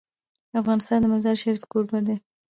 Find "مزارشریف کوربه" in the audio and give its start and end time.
1.13-1.99